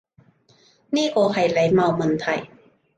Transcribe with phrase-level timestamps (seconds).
[0.89, 2.49] 呢個係禮貌問題